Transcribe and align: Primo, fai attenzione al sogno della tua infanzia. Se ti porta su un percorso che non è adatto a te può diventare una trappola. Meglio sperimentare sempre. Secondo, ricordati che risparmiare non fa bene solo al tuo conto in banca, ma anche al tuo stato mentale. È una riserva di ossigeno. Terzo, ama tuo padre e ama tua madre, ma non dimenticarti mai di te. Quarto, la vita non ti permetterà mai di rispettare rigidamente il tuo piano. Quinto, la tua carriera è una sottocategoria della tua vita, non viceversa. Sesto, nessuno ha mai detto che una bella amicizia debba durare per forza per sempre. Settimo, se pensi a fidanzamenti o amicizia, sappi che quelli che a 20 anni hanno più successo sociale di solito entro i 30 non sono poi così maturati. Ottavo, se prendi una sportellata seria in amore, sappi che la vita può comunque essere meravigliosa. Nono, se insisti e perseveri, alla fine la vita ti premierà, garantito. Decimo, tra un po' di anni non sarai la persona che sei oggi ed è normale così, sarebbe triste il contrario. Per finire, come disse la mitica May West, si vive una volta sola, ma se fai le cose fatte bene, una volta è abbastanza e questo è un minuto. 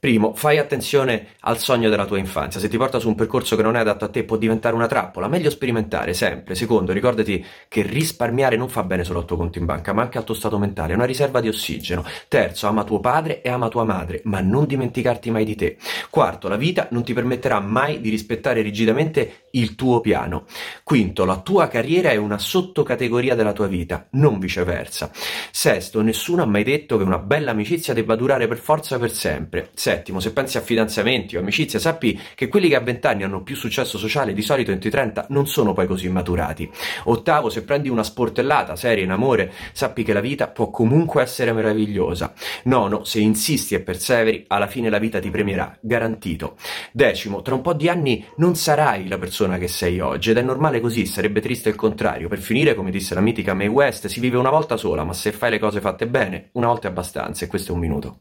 Primo, 0.00 0.32
fai 0.32 0.58
attenzione 0.58 1.30
al 1.40 1.58
sogno 1.58 1.88
della 1.88 2.06
tua 2.06 2.18
infanzia. 2.18 2.60
Se 2.60 2.68
ti 2.68 2.76
porta 2.76 3.00
su 3.00 3.08
un 3.08 3.16
percorso 3.16 3.56
che 3.56 3.62
non 3.62 3.74
è 3.74 3.80
adatto 3.80 4.04
a 4.04 4.08
te 4.08 4.22
può 4.22 4.36
diventare 4.36 4.76
una 4.76 4.86
trappola. 4.86 5.26
Meglio 5.26 5.50
sperimentare 5.50 6.14
sempre. 6.14 6.54
Secondo, 6.54 6.92
ricordati 6.92 7.44
che 7.66 7.82
risparmiare 7.82 8.56
non 8.56 8.68
fa 8.68 8.84
bene 8.84 9.02
solo 9.02 9.18
al 9.18 9.24
tuo 9.24 9.36
conto 9.36 9.58
in 9.58 9.64
banca, 9.64 9.92
ma 9.92 10.02
anche 10.02 10.16
al 10.16 10.22
tuo 10.22 10.36
stato 10.36 10.56
mentale. 10.56 10.92
È 10.92 10.94
una 10.94 11.04
riserva 11.04 11.40
di 11.40 11.48
ossigeno. 11.48 12.04
Terzo, 12.28 12.68
ama 12.68 12.84
tuo 12.84 13.00
padre 13.00 13.42
e 13.42 13.48
ama 13.48 13.68
tua 13.68 13.82
madre, 13.82 14.20
ma 14.24 14.40
non 14.40 14.66
dimenticarti 14.66 15.32
mai 15.32 15.44
di 15.44 15.56
te. 15.56 15.78
Quarto, 16.10 16.46
la 16.46 16.56
vita 16.56 16.86
non 16.92 17.02
ti 17.02 17.12
permetterà 17.12 17.58
mai 17.58 18.00
di 18.00 18.08
rispettare 18.08 18.62
rigidamente 18.62 19.47
il 19.52 19.74
tuo 19.74 20.00
piano. 20.00 20.44
Quinto, 20.82 21.24
la 21.24 21.38
tua 21.40 21.68
carriera 21.68 22.10
è 22.10 22.16
una 22.16 22.38
sottocategoria 22.38 23.34
della 23.34 23.52
tua 23.52 23.66
vita, 23.66 24.08
non 24.12 24.38
viceversa. 24.38 25.10
Sesto, 25.50 26.02
nessuno 26.02 26.42
ha 26.42 26.46
mai 26.46 26.64
detto 26.64 26.96
che 26.96 27.04
una 27.04 27.18
bella 27.18 27.52
amicizia 27.52 27.94
debba 27.94 28.16
durare 28.16 28.46
per 28.46 28.58
forza 28.58 28.98
per 28.98 29.12
sempre. 29.12 29.70
Settimo, 29.74 30.20
se 30.20 30.32
pensi 30.32 30.56
a 30.58 30.60
fidanzamenti 30.60 31.36
o 31.36 31.40
amicizia, 31.40 31.78
sappi 31.78 32.20
che 32.34 32.48
quelli 32.48 32.68
che 32.68 32.76
a 32.76 32.80
20 32.80 33.06
anni 33.06 33.22
hanno 33.22 33.42
più 33.42 33.56
successo 33.56 33.98
sociale 33.98 34.34
di 34.34 34.42
solito 34.42 34.70
entro 34.70 34.88
i 34.88 34.92
30 34.92 35.26
non 35.30 35.46
sono 35.46 35.72
poi 35.72 35.86
così 35.86 36.08
maturati. 36.08 36.70
Ottavo, 37.04 37.48
se 37.50 37.62
prendi 37.62 37.88
una 37.88 38.02
sportellata 38.02 38.76
seria 38.76 39.04
in 39.04 39.10
amore, 39.10 39.52
sappi 39.72 40.02
che 40.02 40.12
la 40.12 40.20
vita 40.20 40.48
può 40.48 40.70
comunque 40.70 41.22
essere 41.22 41.52
meravigliosa. 41.52 42.32
Nono, 42.64 43.04
se 43.04 43.20
insisti 43.20 43.74
e 43.74 43.80
perseveri, 43.80 44.44
alla 44.48 44.66
fine 44.66 44.90
la 44.90 44.98
vita 44.98 45.18
ti 45.18 45.30
premierà, 45.30 45.76
garantito. 45.80 46.56
Decimo, 46.92 47.42
tra 47.42 47.54
un 47.54 47.60
po' 47.60 47.72
di 47.72 47.88
anni 47.88 48.24
non 48.36 48.54
sarai 48.54 49.08
la 49.08 49.18
persona 49.18 49.37
che 49.58 49.68
sei 49.68 50.00
oggi 50.00 50.30
ed 50.30 50.38
è 50.38 50.42
normale 50.42 50.80
così, 50.80 51.06
sarebbe 51.06 51.40
triste 51.40 51.68
il 51.68 51.76
contrario. 51.76 52.28
Per 52.28 52.40
finire, 52.40 52.74
come 52.74 52.90
disse 52.90 53.14
la 53.14 53.20
mitica 53.20 53.54
May 53.54 53.68
West, 53.68 54.06
si 54.08 54.18
vive 54.18 54.36
una 54.36 54.50
volta 54.50 54.76
sola, 54.76 55.04
ma 55.04 55.12
se 55.12 55.30
fai 55.30 55.50
le 55.50 55.58
cose 55.58 55.80
fatte 55.80 56.08
bene, 56.08 56.48
una 56.52 56.66
volta 56.66 56.88
è 56.88 56.90
abbastanza 56.90 57.44
e 57.44 57.48
questo 57.48 57.70
è 57.70 57.74
un 57.74 57.80
minuto. 57.80 58.18